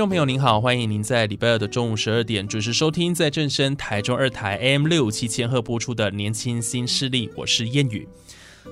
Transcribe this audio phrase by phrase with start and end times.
[0.00, 8.08] 众朋友您好，欢迎您在礼拜二的中午十二点准时收听在正声台中二台 M 六七千赫播出的《年轻新势力》，我是燕语。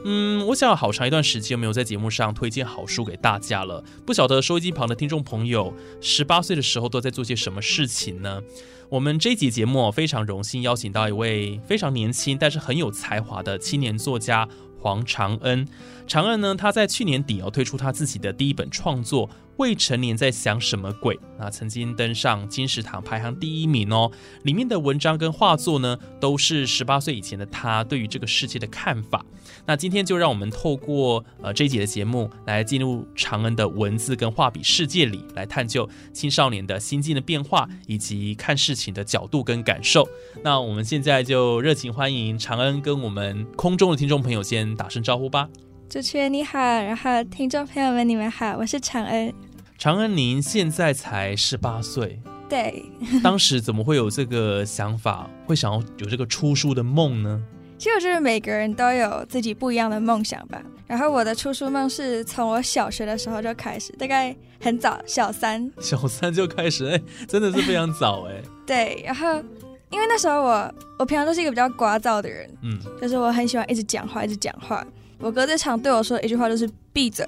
[0.06, 8.40] 嗯，我想好长一段时间没有在节目上推荐好书给大家了，不晓得收音机旁的听众朋友，十八岁的时候都在做些什么事情呢？
[8.88, 14.48] 我们这一集节目非常荣幸邀请到一位非常年轻但是很有才华的青年作家
[14.80, 15.66] 黄长恩。
[16.06, 19.28] 长恩呢，他在去年底哦推出他自己的第一本创作。
[19.58, 21.18] 未成年在想什么鬼？
[21.36, 24.08] 那曾经登上金石堂排行第一名哦。
[24.44, 29.26] 里面的文章跟画作呢，都是十八岁以前的他对于这个世界的看法。
[29.68, 40.08] 那今天就让我们透过呃这一节的节目，来进入长恩的文字跟画笔世界里，来探究青少年的心境的变化，以及看事情的角度跟感受。
[40.42, 45.46] 那我们现在就热情欢迎长恩跟我们空中的听众朋友先打声招呼吧。
[45.86, 49.30] 主持人你好，然后听众朋友们你们好，我是长恩。
[49.76, 52.82] 长恩，您现在才十八岁，对，
[53.22, 57.42] 当时怎么会有这个想法，会想要有这个出书的梦呢？
[57.78, 60.60] 其实我觉得每个人都有自己不一样的梦想吧。
[60.86, 68.42] 然后我的出书梦是从我小学的时候就开始，大概很早，小三，小三就开始，哎，真的是非常早，哎。
[68.66, 69.36] 对，然后
[69.90, 74.84] 因为那时候我我平常都是一个比较聒噪的人，嗯，就是我很喜欢一直讲话，一直讲话。
[75.20, 77.26] 我哥最常对我说的一句话就是闭嘴。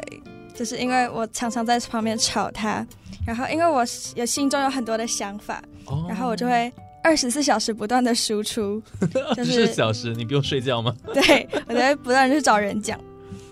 [0.53, 2.87] 就是因为我常常在旁边吵他，
[3.27, 3.83] 然后因为我
[4.15, 5.63] 有心中有很多的想法，
[6.07, 6.71] 然后我就会
[7.03, 8.83] 二十四小时不断的输出。
[9.37, 10.95] 二十四小时，你不用睡觉吗？
[11.13, 12.99] 对，我就会不断去找人讲。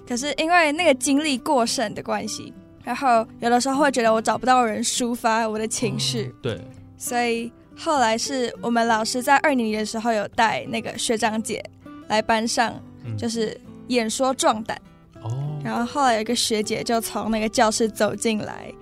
[0.06, 6.34] 可是因为那个精力过剩的关系，然后有的时候会觉得我找不到人抒发我的情绪。
[6.42, 6.58] 对，
[6.96, 11.62] 所以后来是我们老师在二年级的时候有带那个学长姐
[12.08, 12.74] 来班上，
[13.18, 14.80] 就是演说壮胆。
[15.22, 18.72] 哦然后后来有一个学姐就从那个教室走进来，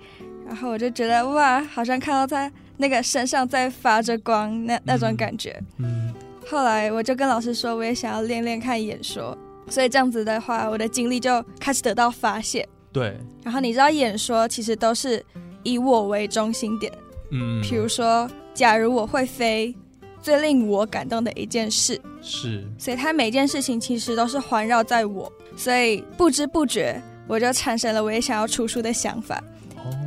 [0.45, 5.59] 然后我就觉得哇，好像看到她那个身上在发着光，那那种感觉。
[5.77, 6.13] 嗯。
[6.49, 9.37] 后来我就跟老师说，我也想要练练看演说，
[9.69, 12.67] 所以这样子的话，我的精力就开始得到发泄。
[12.93, 13.17] 对。
[13.43, 15.23] 然后你知道演说其实都是
[15.63, 16.93] 以我为中心点。
[17.31, 17.61] 嗯。
[17.61, 19.75] 比如说，假如我会飞，
[20.21, 21.99] 最令我感动的一件事。
[22.21, 22.65] 是。
[22.77, 25.31] 所以他每件事情其实都是环绕在我。
[25.57, 29.43] 所以不知不觉，我就产生了我也想要出书的想法，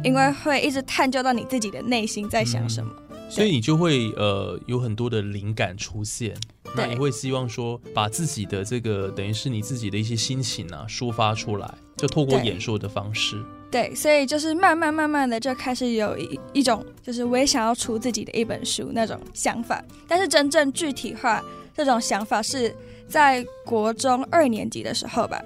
[0.02, 2.92] 因为会一直探究到你自己的内心在想什么，
[3.28, 6.36] 所以你就会呃有很多的灵感出现，
[6.74, 13.42] 那你会希望说把自己的这个等于是你自己的一些心情啊抒发出来，就透过演说的方式。
[13.70, 21.42] 对，所以就是慢慢慢慢的就开始有一一种就是我也想要出自己的一本书那种想法，但是真正具体化
[21.74, 22.74] 这种想法是。
[23.10, 25.42] 在国中二年级的时候吧，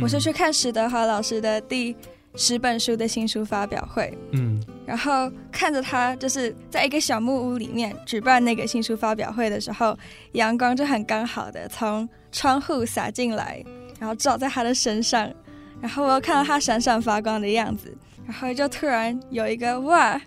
[0.00, 1.94] 我是去看史德华老师的第
[2.34, 9.96] 十本书的新书发表会，嗯，然后看着他就是在一个小木屋里面举办那个新书发表会的时候，
[10.32, 13.62] 阳光就很刚好的从窗户洒进来，
[13.98, 15.30] 然后照在他的身上，
[15.80, 17.94] 然后我又看到他闪闪发光的样子，
[18.26, 20.20] 然后就突然有一个哇，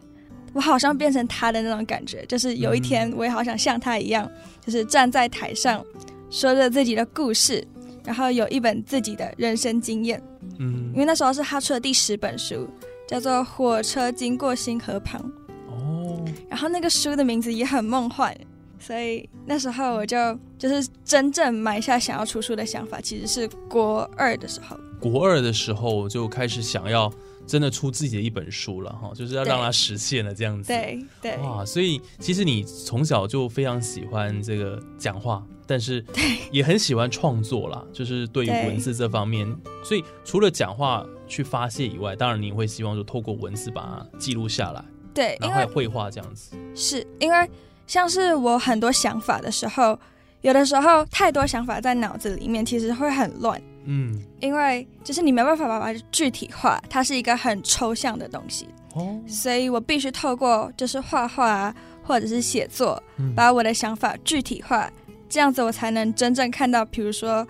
[0.54, 4.30] 我好像变成他的那种感觉，就是有一天我也好想像他一样，
[4.64, 5.84] 就是站在台上。
[6.32, 7.66] 说着自己的故事，
[8.06, 10.22] 然后有一本自己的人生经验。
[10.60, 12.68] 嗯，因为那时候是他出的第十本书，
[13.08, 15.22] 叫做《火车经过星河旁》。
[15.68, 18.34] 哦，然后那个书的名字也很梦幻，
[18.80, 20.18] 所以那时候我就
[20.58, 24.78] 就是真正埋下想要出书的想法，其实是国二的时候。
[25.00, 27.12] 国二的时候我就开始想要
[27.46, 30.68] 真的出自己的一本书了哈，就是要让它实现了这样子。
[30.68, 35.46] 对对，哇，所以其实你从小就非常喜欢这个讲话。
[35.68, 36.06] 但是
[36.52, 39.52] 也很喜欢创作啦，就是对于文字这方面，
[39.84, 46.56] 所以除了讲话去发泄以外，当然你会希望就透过文字把它记录下来，对，然后绘画这样子。
[46.76, 47.50] 是因为
[47.88, 50.00] 像是我很多想法的时候，
[50.42, 53.60] 有的时候太多想法在脑子里面，其实会很乱。
[53.86, 63.34] 嗯，因为就是你没办法把它具体化，它是一个很抽象的东西，哦，所以我必须透过就是画画啊，或者是写作，嗯。
[63.36, 64.92] 把我的想法具体化，
[65.30, 67.48] 这样子我才能真正看到，比如说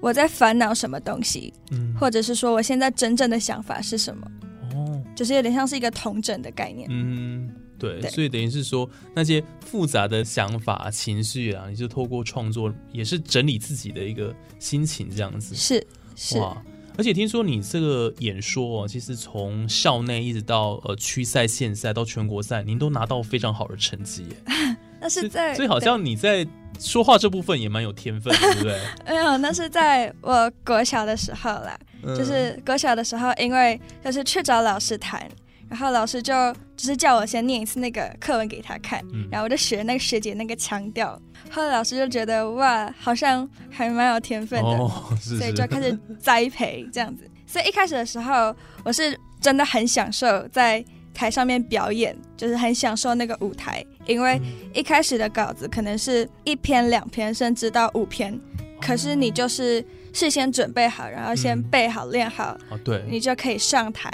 [0.00, 1.94] 我在烦恼什么东西，嗯。
[1.98, 4.26] 或者是说我现在真正的想法是什么，
[4.74, 6.88] 哦，就是有点像是一个同整的概念。
[6.90, 7.50] 嗯，
[7.80, 15.56] 对，对所以等于是说那些复杂的想法、情绪啊，你就透过创作，也是整理自己的一个心情，这样子。
[15.56, 15.84] 是
[16.14, 16.62] 是，哇！
[16.98, 24.36] 而且听说你这个演说哦，其实从校内一直到呃区赛、县赛到全国赛，您都拿到非常好的成绩耶。
[25.00, 26.46] 那是在所以好像你在
[26.78, 28.78] 说话这部分也蛮有天分的，对不对？
[29.06, 31.78] 对 没有，那是在我国小的时候啦。
[32.02, 35.26] 嗯就是国小的时候，因为就是去找老师谈，
[35.70, 36.34] 然后老师就
[36.76, 41.18] 只是叫我先念一次那个课文给他看，嗯然后我就学那个学姐那个腔调。
[41.48, 44.90] 后来老师就觉得哇，好像还蛮有天分的，哦，
[45.22, 47.30] 是所以就开始栽培这样子。
[47.46, 50.84] 所以一开始的时候，我是真的很享受在
[51.14, 58.38] 台上面表演，就是很享受那个舞台，因为嗯一开始的稿子可能是一篇、两篇，甚至到五篇，
[58.80, 64.12] 可是你就是事先准备好，然后先嗯背好、练好，哦，对，你就可以上台。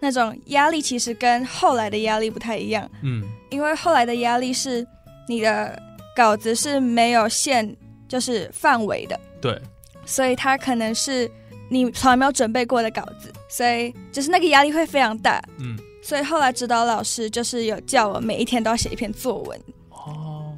[0.00, 3.22] 那种压力其实跟后来的压力不太一样，嗯。
[3.50, 4.86] 因为后来的压力是
[5.28, 5.80] 你的
[6.14, 7.76] 稿子是没有限，
[8.08, 9.60] 就是范围的，对，
[10.04, 11.30] 所以它可能是
[11.70, 15.42] 你从来没有准备过的稿子，所以就是那个压力会非常大。
[15.58, 15.78] 嗯。
[16.02, 19.62] 所以后来指导老师就是有叫我每一天都要写一篇作文，哦，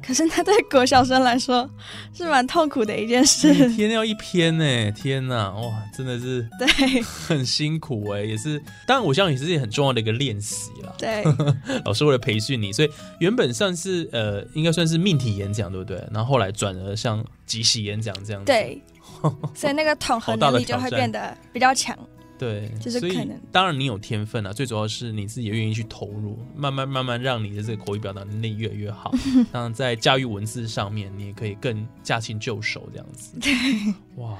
[0.09, 1.69] 可是那对国小生来说
[2.15, 3.53] 是蛮痛苦的一件事。
[3.53, 6.67] 一天要一篇呢，天哪，哇，真的是对
[7.05, 10.91] 很辛苦哎，也是，当然我相信也是很重要的一个练习啦。
[10.97, 11.23] 对
[11.85, 12.89] 老师为了培训你，所以
[13.19, 16.03] 原本算是呃，应该算是命题演讲，对不对？
[16.11, 18.47] 然后后来转而像即席演讲这样子。
[18.47, 18.81] 对，
[19.53, 21.95] 所以那个统合能力就会变得比较强。
[22.39, 29.13] 对，所以就是可能当然你有天分啊，最主要是你自己也愿意去投入，慢慢慢慢让你的这个口语表达能力越来越好。
[29.51, 33.37] 当然在驾驭文字上面，你也可以更驾轻就熟这样子。
[34.15, 34.37] 哇，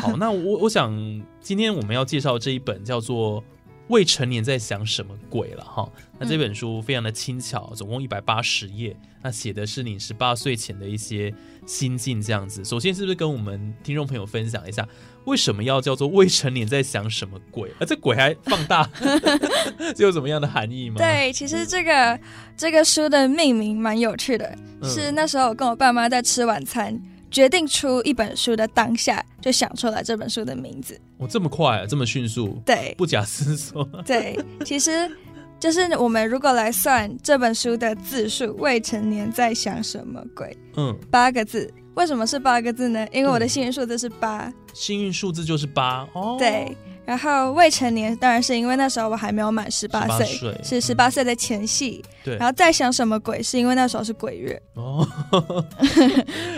[0.00, 0.92] 好，那我我想
[1.40, 3.40] 今天我们要介绍这一本叫做
[3.88, 5.90] 《未成年在想什么鬼》了哈。
[6.18, 11.32] 那这本书非常的轻巧，总共一百八十页，那写的是你十八岁前的一些
[11.66, 12.64] 心境这样子。
[12.64, 14.86] 首先是不是跟我们听众朋友分享一下？
[15.24, 17.68] 为什么要叫做未成年在想什么鬼？
[17.72, 18.88] 啊，这鬼还放大，
[19.94, 22.18] 这有什么样的含义吗？，对，其实这个
[22.56, 24.46] 这个书的命名蛮有趣的，
[24.80, 26.98] 嗯是那时候我跟我爸妈在吃晚餐，
[27.30, 31.00] 决定出一本书的当下，就想出来这本书的名字。
[31.18, 33.84] 哦，这么快、啊，这么迅速，对不假思索。
[34.04, 35.10] 对，其实
[35.58, 40.56] 就是我们如果来算这本书的字数，未成年在想什么鬼？
[40.76, 41.72] 嗯，八个字。
[41.94, 43.04] 为什么是八个字呢？
[43.10, 44.52] 因为我的幸运数字是八。
[44.72, 46.36] 幸运数字就是八哦。
[46.38, 46.76] 对，
[47.08, 52.04] 然后未成年当然是因为那时候我还没有满十八18岁，岁是十八岁的前戏。
[52.22, 54.60] 对然后再想什么鬼，是因为那时候是鬼月。
[54.74, 55.08] 哦，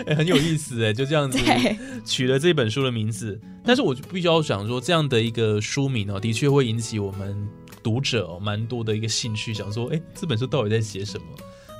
[0.07, 1.39] 欸 很有意思哎，就这样子，
[2.05, 3.39] 取了这本书的名字。
[3.63, 7.47] 但是我就必须要想说，这样的一个书名哦，的确会引起我们
[7.81, 11.25] 读者哦蛮多的一个兴趣，想说，哎，这本书到底在写什么？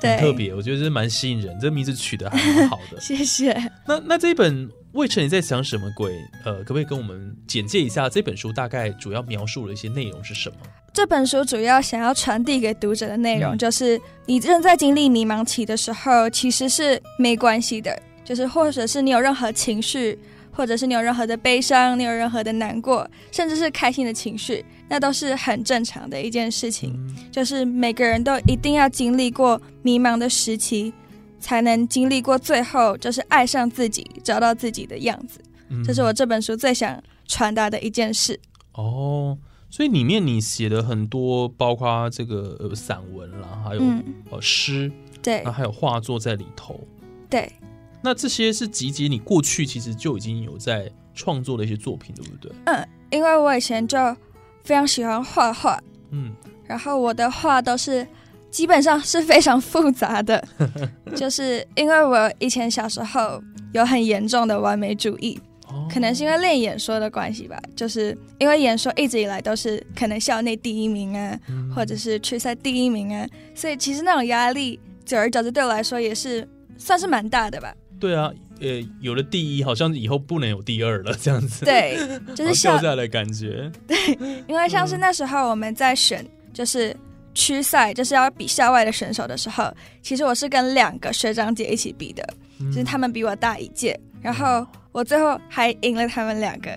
[0.00, 1.54] 对特别，我觉得是蛮吸引人。
[1.60, 2.98] 这个名字取得还蛮好的。
[3.04, 3.52] 谢谢。
[3.86, 6.12] 那那这一本《未成年在想什么鬼》，
[6.44, 10.56] 呃，可不可以跟我们简介一下这本书大概主要描述的一些内容是什么？
[10.92, 20.18] 这本书主要想要传递给读者的内容，嗯就是你正在经历迷茫期的时候，其实是没关系的，就是或者是你有任何情绪，
[20.50, 26.92] 或者是你有任何的悲伤，你有任何的难过，甚至是开心的情绪，那都是很正常的一件事情。
[26.94, 30.92] 嗯就是每个人都一定要经历过迷茫的时期，
[31.42, 35.40] 才能经历过最后，就是爱上自己，找到自己的样子。
[35.68, 38.38] 嗯这是我这本书最想传达的一件事。
[38.72, 39.36] 哦，
[39.68, 46.80] 所以里面你写的很多，包括这个呃散文啦，还有、嗯，呃诗，对那还有画作在里头。
[47.28, 47.52] 对。
[48.04, 52.52] 那这些是集结你过去其实就已经有在创作的一些作品，对不对？
[52.64, 53.96] 嗯因为我以前就
[54.64, 55.78] 非常喜欢画画，
[56.10, 56.32] 嗯，
[56.66, 58.06] 然后我的画都是
[58.52, 60.44] 基本上是非常复杂的，
[61.16, 63.42] 就是因为我以前小时候
[63.72, 65.88] 有很严重的完美主义，哦。
[65.90, 71.72] 可能是因为练演说的关系吧，就是因为演说一直以来都是可能校内第一名啊，嗯。
[71.74, 77.74] 或者是区赛第一名啊，所以其实那种压力，久而久之对我来说也是算是蛮大的吧。
[77.98, 78.30] 对啊，
[78.60, 81.96] 呃，有了第一，好像以后不能有第二了，这样子，对，
[82.36, 83.72] 就是好校掉下来的感觉。
[83.88, 83.96] 对
[84.46, 86.94] 因为像是那时候我们在选，就是
[87.34, 89.72] 区赛，就是要比校外的选手的时候，
[90.02, 92.26] 其实我是跟两个学长姐一起比的，
[92.58, 93.98] 就是他们比我大一届。
[94.20, 96.70] 然后我最后还赢了他们两个，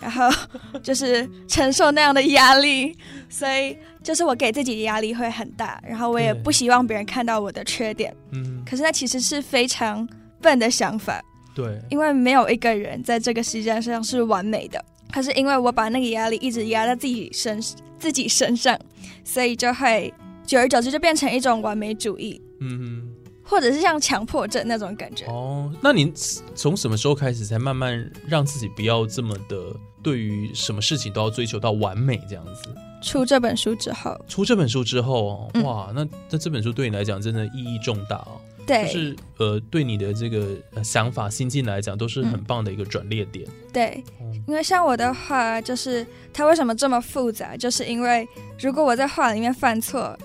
[0.00, 0.30] 然后
[0.84, 2.96] 就是承受那样的压力，
[3.28, 8.14] 所以就是我给自己的压力会很大，然后我也不希望别人看到我的缺点。
[8.30, 10.08] 嗯，可是那其实是非常
[10.40, 11.20] 笨的想法，
[11.56, 14.84] 对，因为没有一个人在这个世界上是完美的。
[15.12, 17.60] 可是因为我把那个压力一直压在自己身
[17.98, 18.78] 自己身上，
[19.24, 20.12] 所以就会
[20.46, 25.26] 久而久之就变成一种完美主义，嗯哼或者是像强迫症那种感觉。
[25.26, 26.12] 哦，那您
[26.54, 32.74] 从什么时候开始才慢慢让自己不要这么的对于什么事情都要追求到完美这样子？
[33.02, 43.46] 出这本书之后，出这本书之后哦，嗯哇，那那这本书对你来讲真的意义重大哦，对，就是呃对你的这个呃想法心境来讲都是很棒的一个转捩点。
[43.72, 44.30] 对，哦。
[44.46, 48.26] 因为像我的话，就是它为什么这么复杂，就是因为
[48.60, 50.16] 如果我在画里面犯错，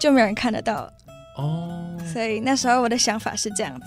[0.00, 0.92] 就没有人看得到，
[1.36, 3.86] 哦，所以那时候我的想法是这样子。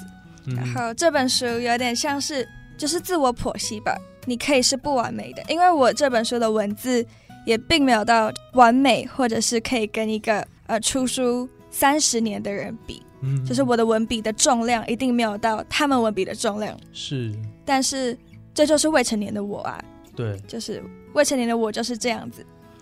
[0.56, 2.48] 然嗯后这本书有点像是
[2.78, 7.06] 就是自我剖析吧，你可以是不完美的，因为我这本书的文字
[7.46, 17.34] 也并没有到完美，或者是可以跟一个呃出书三十年的人比，嗯就是我的文笔的重量一定没有到他们文笔的重量，是
[17.66, 18.18] 但是
[18.54, 19.84] 这就是未成年的我啊，
[20.16, 20.84] 对，就是
[21.14, 22.42] 未成年的我就是这样子。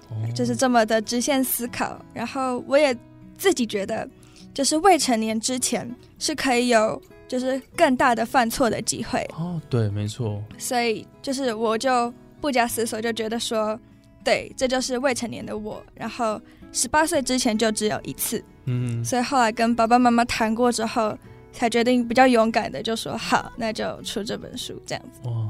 [0.09, 2.01] 哦就是这么的直线思考。
[2.13, 2.95] 然后我也
[3.37, 4.07] 自己觉得，
[4.53, 13.77] 就是未成年之前是可以有就是更大的犯错的机会，哦，对，没错，所以就是我就不假思索就觉得说，
[14.23, 15.83] 对，这就是未成年的我。
[15.93, 16.39] 然后
[16.71, 21.17] 十八岁之前就只有一次，嗯，所以后来跟爸爸妈妈谈过之后，
[21.51, 25.27] 才决定比较勇敢的就说好，那就出这本书这样子。
[25.27, 25.49] 哇，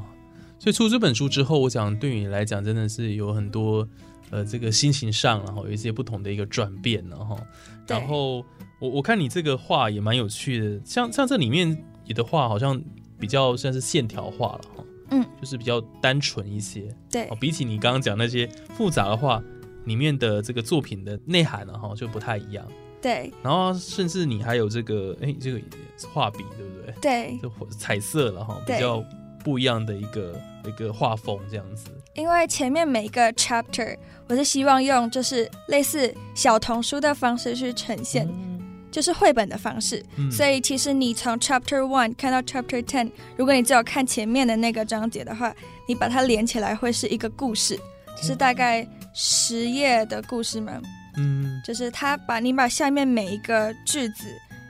[0.58, 3.86] 所以出这本书之后，我想对你来讲真的是有很多
[4.30, 7.38] 呃这个心情上，然后有一些不同的一个转变，然后，
[7.86, 8.44] 然后
[8.80, 12.80] 我我看你这个画也蛮有趣的，像像这里面你的画好像
[13.18, 16.94] 比较算是线条画了哈，嗯，就是比较单纯一些。
[17.10, 17.24] 对。
[17.24, 19.42] 哦，比起你刚刚讲那些复杂的画，
[19.86, 22.64] 里面的这个作品的内涵呢哈就不太一样，
[23.00, 25.60] 对然后甚至你还有这个哎这个
[26.12, 26.94] 画笔对不对？
[27.00, 29.04] 对，就彩色了哈，比较
[29.44, 31.86] 不一样的一个一个画风这样子。
[32.14, 33.96] 因为前面每一个 chapter
[34.28, 38.28] 我是希望用就是类似小童书的方式去呈现，
[38.90, 40.04] 就是绘本的方式。
[40.16, 45.54] 嗯所以其实你从 chapter one 看到 chapter ten，如果你只有看前面的那个章节的话，
[45.86, 47.78] 你把它连起来会是一个故事，
[48.16, 50.80] 就是大概十页的故事嘛。
[51.18, 54.26] 嗯就是他把你把下面每一个句子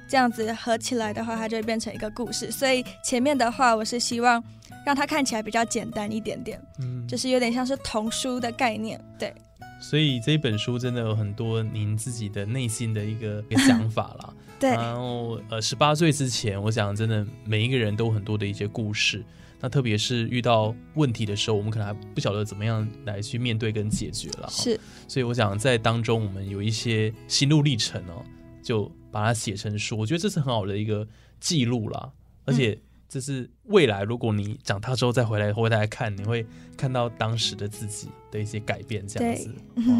[0.08, 2.50] 这样子合起来的话，它就会变成一个故事。
[2.50, 4.42] 所以前面的话，我是希望
[4.86, 6.58] 让它看起来比较简单一点点。
[6.80, 9.32] 嗯，就是有点像是童书的概念，对
[9.80, 14.32] 所以这一本书真的有很多您自己的内心的一个一个想法啦。
[14.58, 19.24] 对、然后呃，十八岁之前，我想真的每一个人都有很多的一些故事。
[19.60, 24.46] 那特别是遇到问题的时候，我们可能还不晓得怎么样来去面对跟解决了。
[24.46, 28.24] 哈是所以我想在当中，我们有一些心路历程哦，
[28.62, 29.98] 就把它写成书。
[29.98, 31.06] 我觉得这是很好的一个
[31.40, 32.10] 记录啦，
[32.44, 36.46] 而且这是未来如果你长大之后再回来回来看，你会
[36.76, 39.54] 看到当时的自己的一些改变，这样子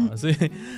[0.09, 0.35] 哇，所以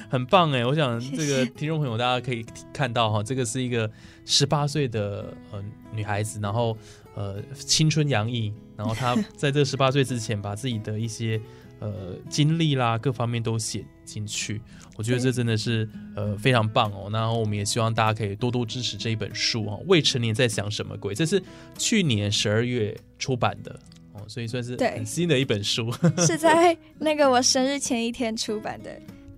[0.09, 0.65] 很棒哎！
[0.65, 3.91] 我想这个听众朋友大家可以看到哈，这个是一个
[4.25, 5.61] 十八岁的呃
[5.93, 6.77] 女孩子，然后
[7.15, 11.39] 呃青春洋溢，然后他在这十八岁之前把自己的一些
[11.77, 14.59] 呃经历啦各方面都写进去，
[14.97, 17.07] 我觉得这真的是呃非常棒哦。
[17.13, 21.39] 然后我们也希望大家可以多多支持这一本书哦，《未成年在想什么鬼》，这是
[21.77, 23.79] 去年十二月出版的
[24.13, 25.93] 哦，所以算是很新的一本书。
[26.17, 28.89] 是在那个我生日前一天出版的，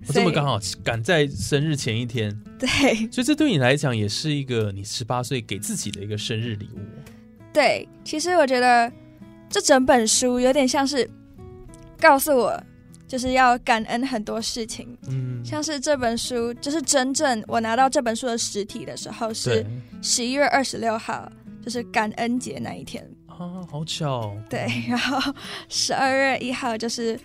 [0.07, 2.69] 我这么刚好赶在生日前一天，对
[3.11, 7.03] 所以这对你来讲也是一个你十八岁给自己的一个生日礼物哦。
[7.51, 7.85] 对。
[8.05, 8.91] 其实我觉得
[9.53, 11.07] 这整本书有点像是
[12.01, 12.59] 告诉我，
[13.07, 19.63] 就是要感恩很多事情，嗯，像是这本书，就是真正我拿到这本书的实体的时候是
[20.01, 21.31] 十一月二十六号，
[21.63, 23.07] 就是感恩节那一天。
[23.27, 25.31] 啊，好巧，对，然后
[25.69, 27.19] 十二月一号就是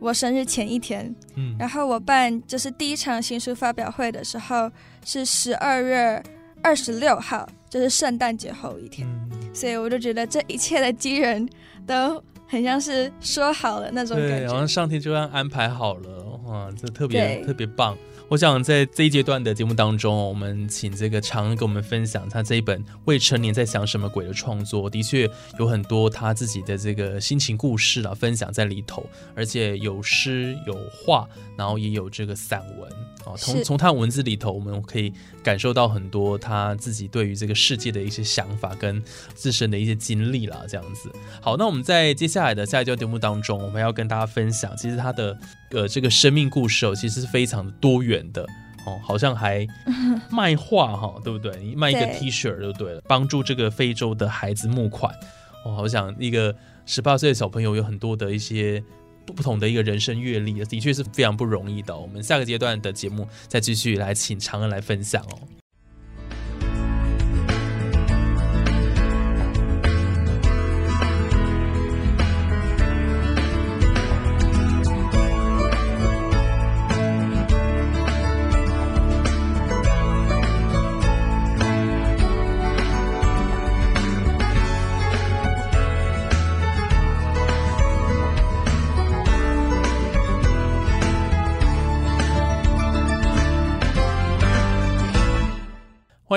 [0.00, 4.68] 我生日前一天，嗯，然后我办就是第一场新书发表会的时候
[5.04, 6.20] 是十二月
[6.60, 11.48] 二十六号，就是圣诞节后一天，嗯，所以我就觉得这一切的机缘
[11.86, 14.68] 都很像是说好了那种感觉，好像。
[14.68, 17.96] 上天就这样安排好了，哇，这特别特别棒。
[18.28, 25.26] 我想在这一阶段的节目当中，我们请这个常恩跟我们分享他这一本《未成年在想什么鬼》的创作，的确
[25.58, 31.26] 有很多他自己的这个心情故事啊，分享在里头，而且有诗有画，
[31.56, 32.92] 然后也有这个散文
[33.32, 33.36] 啊。
[33.36, 39.02] 从从他的文字里头，我们可以感受到很多他自己对于这个世界的一些想法跟
[39.34, 41.10] 自身的一些经历啦，这样子。
[41.40, 45.38] 好，那我们在接下来的下一段节目当中，我们要跟大家分享，其实他的
[45.70, 48.42] 呃这个生命故事哦，其实是非常的多元的
[48.86, 49.66] 哦，好像还
[50.30, 51.56] 卖画哈，对不对？
[51.62, 55.14] 你卖一个 T 恤就对了，帮助这个非洲的孩子募款。
[55.64, 56.54] 哦，好想一个
[56.86, 58.82] 十八岁的小朋友有很多的一些。
[59.32, 61.96] 不同的一个人生阅历，的确是非常不容易的。
[61.96, 65.57] 我们下个阶段的节目再继续来请常恩来分享哦。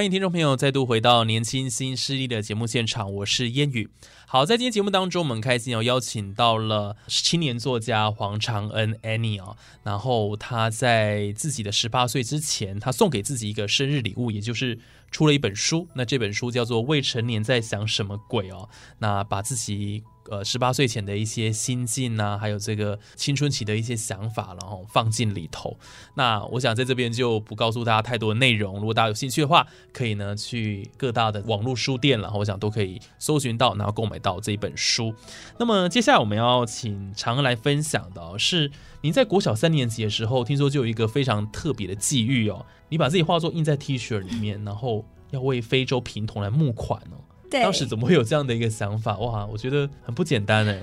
[0.01, 3.87] 欢迎听众朋友再度回到《年轻新势力》的节目现场，我是烟雨。
[4.25, 14.79] 好，在今天节目当中，我们开心有邀请到了青年作家黄长恩 Annie 哦，然后他在自己的十八岁之前，他送给自己一个生日礼物，也就是
[15.11, 15.87] 出了一本书。
[15.93, 18.67] 那这本书叫做《未成年在想什么鬼》哦，
[18.97, 20.03] 那把自己。
[20.31, 25.77] 呃，十八岁前的一些心境啊，还有这个青春期的一些想法，然后放进里头。
[26.13, 35.13] 那我想在这边就不告诉大家太多的内容，如果大家有兴趣的话，可以呢去各大的网络书店，然后我想都可以搜寻到，然后购买到这一本书。
[35.59, 38.71] 那么接下来我们要请常恩来分享的、是，
[39.01, 47.19] 您在国小三年级的时候，听说就有一个非常特别的际遇哦，你把自己画作印在 T 恤里面，然后要为非洲贫童来募款哦。
[47.51, 49.17] 对，当时怎么会有这样的一个想法？
[49.17, 50.79] 哇，我觉得很不简单哎。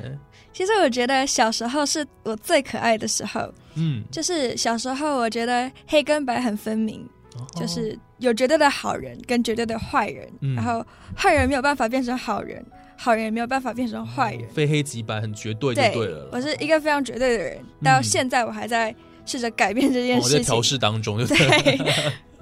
[0.52, 7.00] 其实我觉得小时候是我最可爱的时候，嗯，就是小时候我觉得黑跟白很分明，
[7.36, 10.84] 哦就是有绝对的好人跟绝对的坏人，嗯然后
[11.16, 12.64] 坏人没有办法变成好人，
[12.96, 14.48] 好人也没有办法变成坏人。
[14.50, 16.28] 非黑即白，很绝对就对对了啦。
[16.32, 18.94] 我是一个非常绝对的人，嗯到现在我还在
[19.24, 20.44] 试着改变这件哦我在事情。
[20.44, 21.78] 调试当中，就对，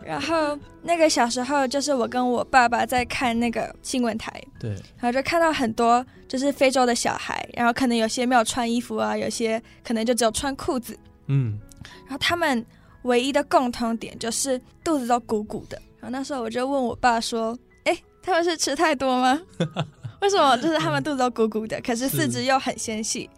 [0.07, 11.59] 然后那个小时候就是我跟我爸爸在看那个新闻台，对，然后就看到很多就是非洲的小孩，然后可能有些没有穿衣服啊，有些可能就只有穿裤子，嗯，
[12.05, 12.65] 然后他们
[13.03, 15.81] 唯一的共同点就是肚子都鼓鼓的。
[16.01, 19.41] 然后那时候我就问我爸说：“哎，他们是吃太多吗？
[20.23, 23.29] 为什么就是他们肚子都鼓鼓的，可是四肢又很纤细？”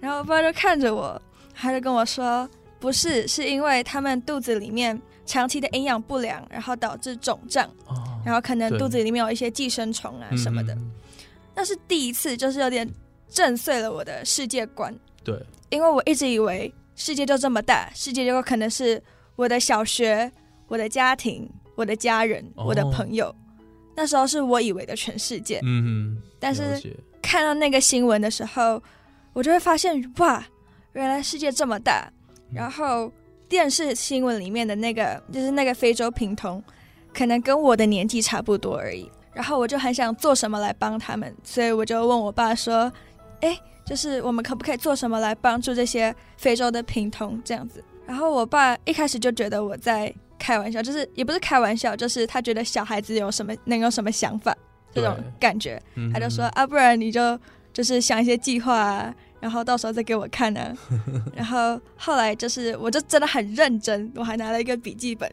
[0.00, 1.20] 然后我爸就看着我，
[1.54, 10.74] 他就跟我说：“不是，是因为他们肚子里面长期的营养不良，然后导致肿胀，哦，然后可能肚子里面有一些寄生虫啊什么的。
[10.74, 10.92] 嗯
[11.54, 12.88] 那是第一次，就是有点
[13.28, 14.94] 震碎了我的世界观。
[15.24, 15.36] 对，
[15.70, 19.02] 因为我一直以为世界就这么大，世界就可能是
[19.34, 20.30] 我的小学、
[20.68, 23.34] 我的家庭、我的家人、哦我的朋友。
[23.96, 26.80] 那时候是我以为的全世界，嗯，但是
[27.20, 28.80] 看到那个新闻的时候，
[29.32, 30.46] 我就会发现，哇，
[30.92, 32.08] 原来世界这么大。
[32.50, 33.12] 嗯然后
[33.48, 36.62] 电视新闻里面的那个，就是那个非洲贫童，
[37.14, 39.10] 可能跟我的年纪差不多而已。
[39.32, 42.92] 然后我就很想做什么来帮他们，所以我就问我爸说
[43.40, 43.56] ：“哎，
[43.86, 54.56] 就是我们可不可以做什么来帮助这些非洲的贫童这样子？”然后我爸一开始就觉得我在开玩笑，就是也不是开玩笑，就是他觉得小孩子有什么能有什么想法
[54.92, 57.38] 这种感觉，嗯他就说啊，不然你就
[57.72, 60.76] 就是想一些计划啊，然后到时候再给我看呢、
[61.34, 65.30] 然后后来就是我就真的很认真，我还拿了一个笔记本，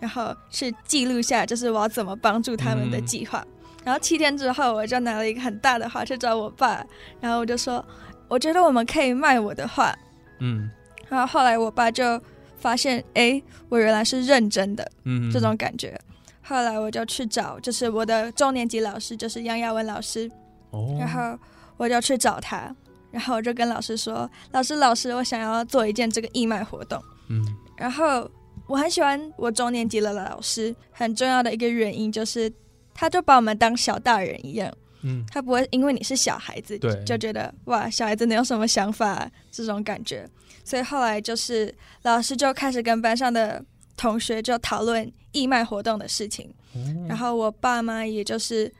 [0.00, 3.44] 然后去记录下就是我要怎么帮助他们的嗯计划。
[3.84, 6.84] 然后七天之后，我就拿了一个很大的画去找我爸，
[7.20, 7.84] 然后我就说，
[8.28, 9.94] 我觉得我们可以卖我的画。
[10.40, 10.70] 嗯
[11.08, 12.20] 然后后来我爸就
[12.56, 15.96] 发现，哎，我原来是认真的，嗯这种感觉。
[16.42, 20.30] 后来我就去找，就是我的中年级老师，就是杨亚文老师，
[20.70, 21.38] 哦，然后
[21.76, 22.74] 我就去找他，
[23.14, 27.00] 然后我就跟老师说：“老师，老师，我想要做一件这个义卖活动。
[27.28, 27.40] 嗯”
[27.78, 28.28] 然后
[28.66, 32.52] 我很喜欢我中年级的老师，很重要的一个原因就是，
[32.92, 34.68] 他就把我们当小大人一样，
[35.02, 35.24] 嗯。
[35.30, 37.04] 他不会因为你是小孩子对。
[37.04, 40.28] 就觉得哇，小孩子能有什么想法这种感觉。
[40.64, 41.72] 所以后来就是
[42.02, 43.64] 老师就开始跟班上的
[43.96, 47.06] 同学就讨论义卖活动的事情，哦。
[47.08, 48.72] 然后我爸妈也就是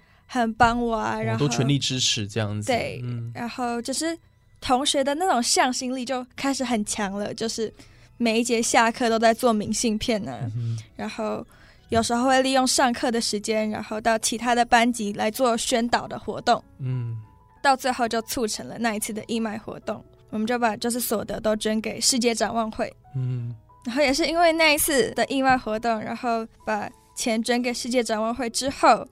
[0.43, 3.31] 很帮我啊，然后哦都全力支持这样子，对嗯。
[3.35, 4.19] 然后就是
[4.61, 7.73] 同学的那种向心力就开始很强了，就是
[8.17, 11.47] 每一节下课都在做明信片呢、嗯然后
[11.91, 17.17] 有时候会利用上课的时间，然后到其他的班级来做宣导的活动，嗯。
[17.63, 20.05] 到最后就促成了那一次的义卖活动。
[20.31, 23.55] 我们就把就是所得都捐给世界展望会，嗯。
[23.87, 29.07] 然后也是因为那一次的义卖活动，然后把钱捐给世界展望会之后，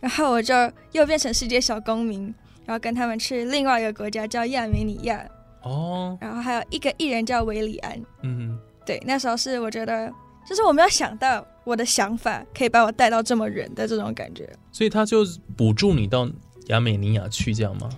[0.00, 0.54] 然后我就
[0.92, 2.22] 又变成世界小公民，
[2.64, 5.26] 然后跟他们去另外一个国家叫亚美尼亚，
[5.62, 8.00] 哦然后还有一个艺人叫维里安。
[8.22, 10.12] 嗯对，那时候是我觉得，
[10.48, 14.48] 就是我没有想到我的想法可以把我带到这么远的这种感觉。
[14.70, 15.24] 所以他就
[15.56, 16.28] 补助你到
[16.66, 17.88] 亚美尼亚去这样吗？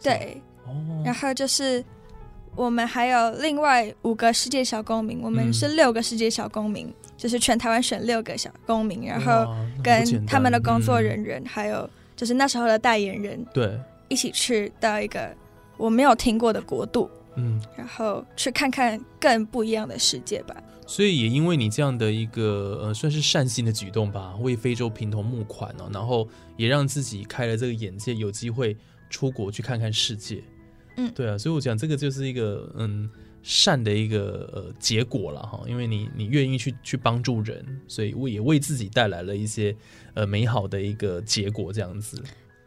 [0.00, 1.84] 对，哦然后就是
[2.54, 9.54] 我们还有另外五个世界小公民，我们嗯是六个世界小公民，就是全台湾选六个小公民，然后
[9.84, 13.78] 跟他们的工作人嗯员，还有就是那时候的代言人对，
[14.08, 15.30] 一起去到一个
[15.76, 20.56] 我没有听过的国度，嗯，然后去看看更不一样的世界吧。
[20.86, 28.74] 所以也因为你这样的一个呃，算是善心的举动吧，为非洲贫童募款哦，然后也让自己开了这个眼界，有机会
[29.10, 30.42] 出国去看看世界。
[30.96, 33.08] 嗯对啊，所以我讲这个就是一个嗯
[33.42, 39.74] 善的一个呃结果了哈，因为你你愿意去去帮助人，所以为也为自己带来了一些
[40.14, 42.22] 呃美好的一个结果，这样子。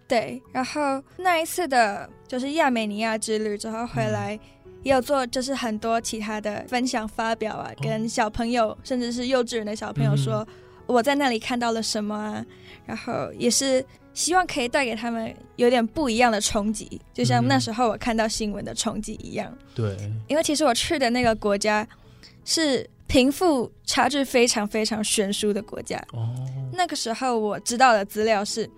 [0.07, 4.39] 对，然后那一次的就是亚美尼亚之旅之后回来，
[4.83, 10.45] 也有做就是很多其他的分享发表啊，跟小朋友甚至是幼稚园的小朋友说、
[10.85, 12.45] 我在那里看到了什么啊，
[12.85, 13.83] 然后也是
[14.13, 19.51] 希望可以带给他们有点不一样的冲击，就像嗯那时候我看到新闻的冲击一样。
[19.73, 19.97] 对，
[20.27, 21.87] 因为其实我去的那个国家
[22.45, 26.33] 是贫富差距非常非常悬殊的国家，哦，
[26.71, 28.69] 那个时候我知道的资料是，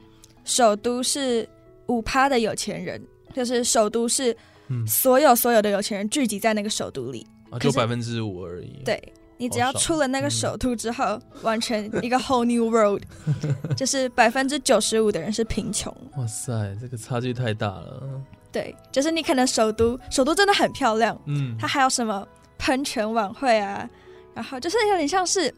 [0.43, 1.47] 首都是
[1.87, 3.01] 五趴的有钱人，
[3.33, 4.35] 就是首都是
[4.69, 7.25] 嗯所有所有的有钱人聚集在那个首都里。
[7.49, 9.01] 啊，就百分之五而已。，对
[9.37, 13.01] 你只要出了那个嗯首都之后，完全一个 whole new world，
[13.75, 15.95] 就是百分之九十五的人是贫穷。
[16.17, 18.03] 哇塞，这个差距太大了。
[18.51, 22.25] 对，就是你可能首都首都真的很漂亮，嗯它还有什么
[22.57, 23.89] 喷泉晚会啊，
[24.33, 25.53] 然后就是有点像是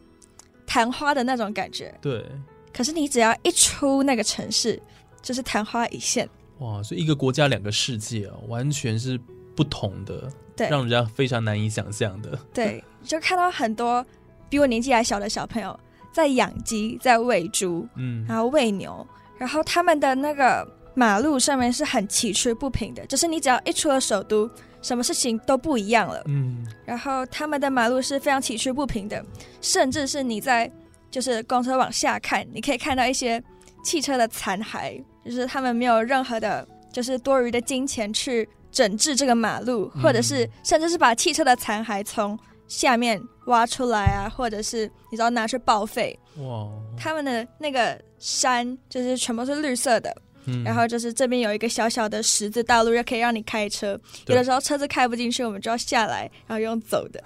[0.65, 1.93] 昙花的那种感觉。
[2.01, 2.25] 对，
[2.73, 4.81] 可是你只要一出那个城市，
[5.21, 6.27] 就是昙花一现。
[6.57, 9.19] 哇，所以一个国家两个世界啊，完全是
[9.57, 12.37] 不同的，对让人家非常难以想象的。
[12.53, 14.05] 对， 就看到很多
[14.47, 15.77] 比我年纪还小的小朋友
[16.13, 19.05] 在养鸡、在喂猪，嗯，然后喂牛，
[19.39, 24.47] 然后他们的那个马路上面是很崎岖不平的，就是你只要一出了首都，
[24.83, 26.21] 什么事情都不一样了。
[26.27, 29.25] 嗯，然后他们的马路是非常崎岖不平的，
[29.59, 30.71] 甚至是你在
[31.09, 33.43] 就是公车往下看，你可以看到一些
[33.83, 42.37] 汽车的残骸，就是他们没有任何的，就是多余的金钱去整治这个马路，嗯或者是甚至是把汽车的残骸从
[42.67, 46.15] 下面挖出来啊，或者是你知道拿去报废。
[46.35, 53.99] 哇，他们的那个山就是全部是绿色的，嗯然后就是这边有一个小小的十字道路，又可以让你开车。
[54.27, 57.23] 有的时候车子开不进去，我们就要下来，然后用走的。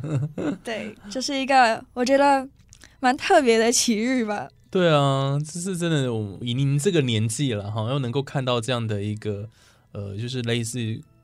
[0.62, 2.46] 对，就是一个我觉得
[3.00, 4.46] 蛮特别的奇遇吧。
[4.70, 9.48] 对啊，这是真的，我以您这个年纪了哈，又能够看到这样的一个
[9.92, 10.78] 呃，就是类似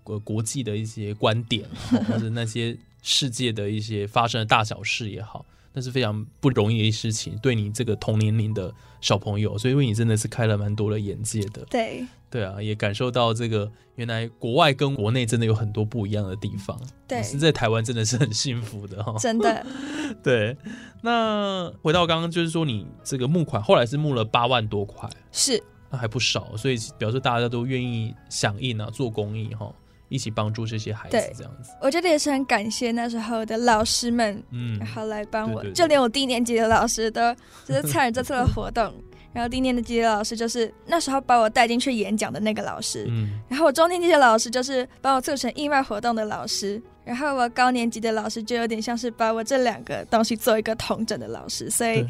[0.04, 1.64] 呃国际的一些观点，
[2.08, 11.64] 或者那些世界的一些发生的大小事也好，那是非常不容易的事情，对你这个同年龄的小朋友，所以为你真的是开了蛮多的眼界的。
[11.70, 16.78] 对对啊，也感受到这个原来国外跟国内真的有很多不一样的地方。
[17.06, 19.14] 对你，是在台湾真的是很幸福的哈。
[19.18, 19.64] 真的
[20.24, 20.56] 对，
[21.02, 25.62] 那回到刚刚就是说你这个募款后来是募了八万多块，是
[25.96, 29.72] 那还不少，所以表示大家都愿意响应啊，做公益哈，
[30.10, 31.70] 一起帮助这些孩子对这样子。
[31.80, 38.92] 我觉得也是很感谢那时候的老师们，嗯然后来帮我，对对对就连我低年级的老师都就是参与这次的活动。
[39.32, 52.02] 然后低年级的老师就是那时候把我带进去演讲的那个老师，嗯然后我中年级的老师就是帮我促成义卖活动的老师，然后我高年级的老师就有点像是把我这两个东西做一个统整的老师，所以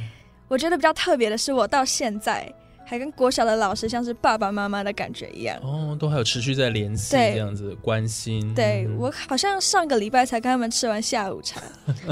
[0.47, 2.49] 我觉得比较特别的是，我到现在
[2.89, 5.59] 还跟国小的老师像是爸爸妈妈的感觉一样。
[5.61, 8.47] 哦，都还有持续在联系对这样子关心。
[8.47, 11.61] 嗯对我好像上个礼拜才跟他们吃完下午茶，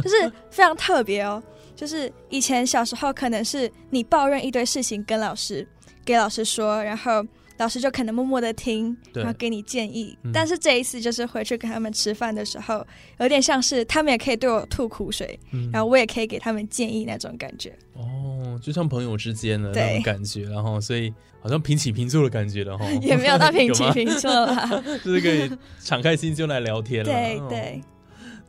[0.03, 1.41] 就是非常特别哦。
[1.77, 5.67] 就是以前小时候可能是你抱怨一堆事情跟老师
[6.05, 7.25] 给老师说，然后
[7.57, 10.17] 老师就可能默默的听，然后给你建议。
[10.23, 12.85] 嗯但是这一次就是回去跟他们吃饭的时候，
[13.21, 17.73] 有点像是他们也可以对我吐苦水，嗯然后我也可以给他们建议那种感觉。
[17.93, 22.85] 哦，就像朋友之间的那对种感觉，然后所以好像平起平坐的感觉了哈。
[23.01, 24.83] 也没有到平起 平坐啦。
[25.05, 27.13] 就是可以敞开心胸来聊天了。
[27.13, 27.81] 对哦对，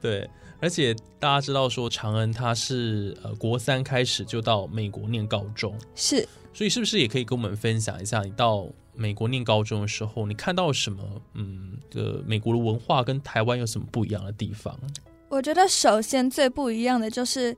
[0.01, 8.65] 对，而且大家知道说长恩他是呃国三开始就到美国念高中，是所以是不是也可以跟我们分享一下，你到
[8.95, 11.03] 美国念高中的时候，你看到什么？
[11.33, 14.77] 嗯，的美国的文化跟台湾有什么不一样的地方？
[15.29, 17.55] 我觉得首先最不一样的就是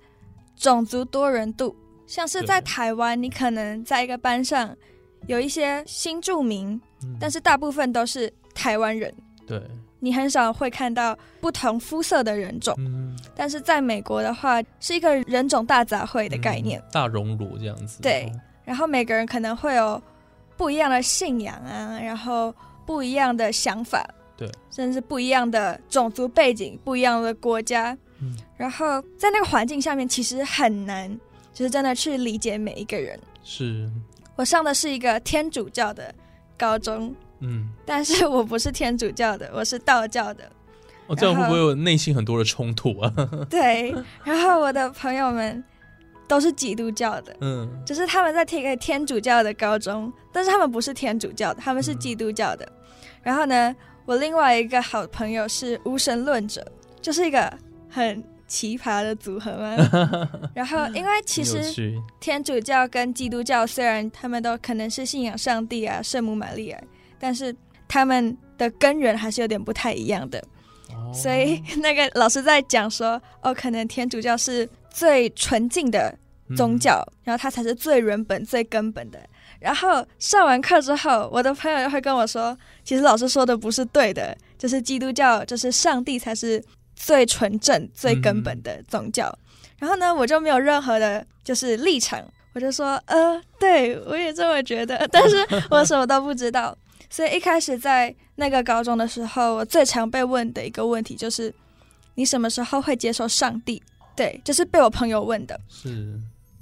[0.55, 1.75] 种族多元度，
[2.07, 4.75] 像是在台湾，你可能在一个班上
[5.27, 6.69] 有一些新住民，
[7.03, 9.13] 嗯但是大部分都是台湾人，
[9.45, 9.61] 对，
[9.99, 12.73] 你很少会看到不同肤色的人种。
[12.79, 18.01] 嗯，但是在美国的话，是一个人种大杂烩的概念，嗯大熔炉这样子。
[18.01, 18.31] 对
[18.65, 20.01] 然后每个人可能会有
[20.57, 22.53] 不一样的信仰啊，然后
[22.85, 31.09] 不一样的想法，对，甚至不一样的种族背景、不一样的国家，嗯然后在那个环境下面，其实很难，
[31.53, 33.19] 就是真的去理解每一个人。
[33.43, 33.87] 是，
[34.35, 36.13] 我上的是一个天主教的
[36.57, 40.43] 高中，嗯，但是我不是天主教的，我是道教的。
[41.05, 43.13] 哦，这样会不会有内心很多的冲突啊？
[43.47, 45.63] 对，然后我的朋友们
[46.27, 52.67] 都是基督教的，嗯，只是他们在听一个天主教的高中，但是他们不是天主教的，他们是嗯基督教的。
[53.23, 56.65] 然后呢，我另外一个好朋友是无神论者，
[57.01, 57.51] 就是一个
[57.89, 59.75] 很奇葩的组合嘛。
[60.53, 61.61] 然后，因为其实
[62.19, 66.81] 天主教跟基督教虽然他们都可能是信仰上帝啊、圣母玛利亚，
[67.19, 67.55] 但是
[67.87, 70.39] 他们的根源还是有点不太一样的。
[70.89, 76.17] 哦所以那个老师在讲说，哦，可能天主教是最纯净的
[76.55, 79.19] 宗教，然后它才是最原本、最根本的。
[79.59, 86.59] 然后上完课之后，我的朋友又会跟我说，其实老师说的不是对的，就是基督教，就是上帝才是
[86.95, 89.31] 最纯正、最根本的宗教。
[89.77, 92.19] 然后呢，我就没有任何的，就是立场，
[92.53, 96.75] 我就说，呃，对我也这么觉得， 但是我什么都不知道。
[97.07, 101.53] 所以一开始在那个高中的时候，我最常被问的一个问题就是，
[102.15, 103.79] 你什么时候会接受上帝？
[104.17, 105.57] 对，就是被我朋友问的。
[105.69, 106.19] 是，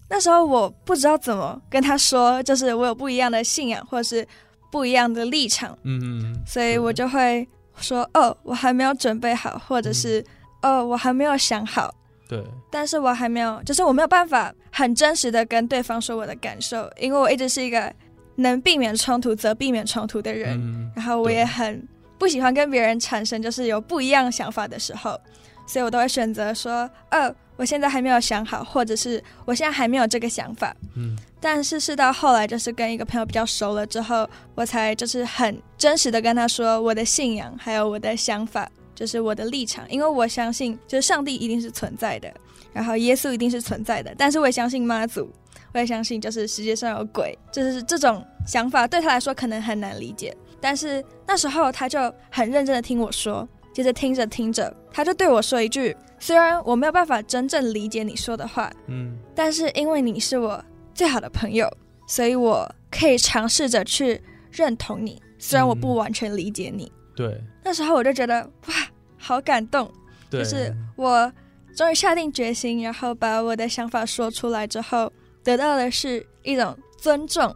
[0.07, 4.27] 那时候我不知道怎么跟他说，就是我有不一样的信仰或者是
[4.71, 10.23] 不一样的立场，嗯嗯，所以我就会说，哦，我还没有准备好，或者是，
[10.61, 11.91] 哦，我还没有想好。
[12.27, 17.93] 对，但是我还没有，就是我没有办法很真实的跟对方说我的感受，因为我一直是一个
[18.35, 21.87] 能避免冲突则避免冲突的人，嗯，然后我也很
[22.17, 25.19] 不喜欢跟别人产生就是有不一样想法的时候，
[25.67, 30.75] 所以我都会选择说，哦，我现在还没有想好，或者是我现在还没有这个想法。
[30.95, 42.33] 嗯，但是是到后来，就是跟一个朋友比较熟了之后，我才就是很真实的跟他说我的信仰，还有我的想法，就是我的立场，因为我相信就是上帝一定是存在的，
[42.73, 45.31] 然后耶稣一定是存在的，但是我也相信妈祖，
[45.73, 61.69] 我也相信就是世界上有鬼，就是这种想法对他来说可能很难理解，但是那时候他就很认真的听我说，接着听着听着，他就对我说一句，虽然我没有办法真正理解你说的话，嗯，但是因为你是我最好的朋友，
[62.07, 66.89] 所以我可以尝试着去认同你，虽然我不完全理解你。
[67.13, 68.73] 对，那时候我就觉得哇，
[69.17, 69.91] 好感动，
[70.29, 71.29] 就是我
[71.75, 75.11] 终于下定决心，然后把我的想法说出来之后，
[75.43, 77.53] 得到的是一种尊重。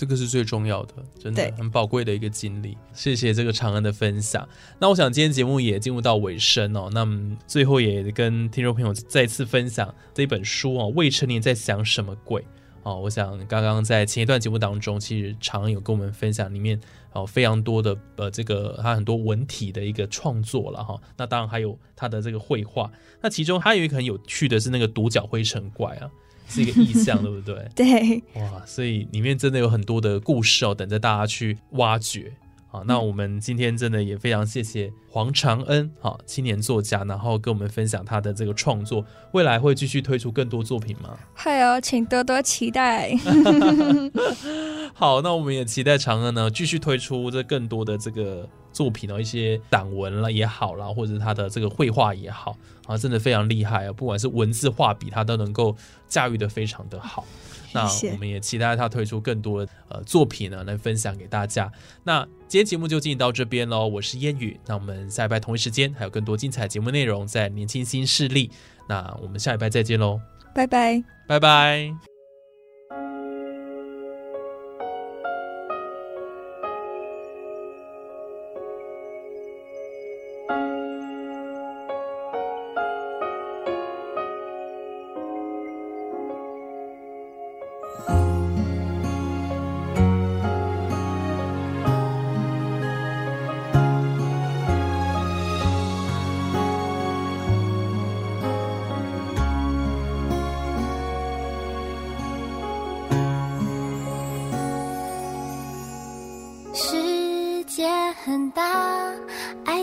[0.00, 2.74] 对，这个是最重要的，真的很宝贵的一个经历。
[2.94, 4.48] 谢谢这个长恩的分享。
[4.78, 12.40] 那我想今天节目也进入到尾声哦，那么最后也跟听众朋友再次分享这本书哦，《未成年在想什么鬼》
[12.82, 12.98] 哦。
[12.98, 16.80] 我想刚刚在前一段节目当中，其实长恩有跟我们分享里面
[17.12, 22.90] 哦非常多的呃这个他很多文体的一个创作了哈、那当然还有他的这个绘画。
[23.20, 26.10] 那其中还有一个很有趣的是那个独角灰尘怪啊，
[26.50, 27.66] 是一个意象，对不对？
[27.74, 32.32] 对，哇，所以里面真的有很多的故事哦，等着大家去挖掘。
[32.72, 41.18] 好，那我们今天真的也非常谢谢黄长恩，好青年作家，然后跟我们分享他的这个创作，未来会继续推出更多作品吗？
[41.34, 43.10] 会哦，请多多期待。
[45.00, 52.54] 好，那我们也期待长恩呢继续推出这更多的这个作品哦，一些散文了也好啦，或者是他的这个绘画也好
[52.86, 55.74] 啊，真的非常厉害啊，不管是文字画笔，他都能够
[56.06, 57.24] 驾驭的非常的好。
[57.72, 61.72] 那我们也期待他推出更多的呃作品呢，来分享给大家。
[62.04, 64.60] 那今天节目就进行到这边喽，我是烟雨。
[64.66, 68.50] 那我们下一拜同一时间还有更多精彩节目内容在年轻新势力。
[68.86, 70.20] 那我们下一拜再见喽，
[70.54, 71.02] 拜拜。
[71.26, 72.09] 拜拜。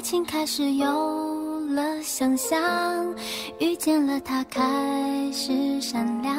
[0.07, 2.57] 情开始有了想象，
[3.59, 6.37] 遇见了他开始闪亮，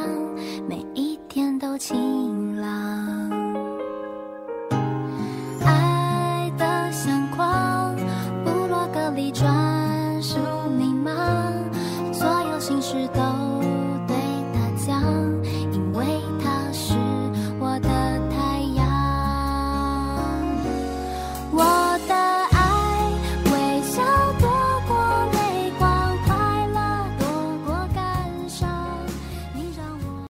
[0.67, 1.95] 每一天都晴